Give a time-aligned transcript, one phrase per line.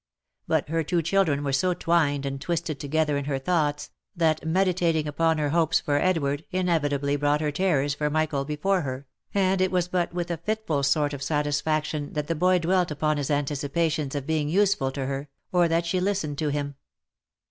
[0.47, 5.05] But her two children were so twined and twisted together in her thoughts, that meditating
[5.07, 9.69] upon her hopes for Edward inevitably brought her terrors for Michael before her, and it
[9.69, 14.15] was but with a jfitful sort of satisfaction that the boy dwelt upon his anticipations
[14.15, 16.77] of being useful to her, or that she listened to him.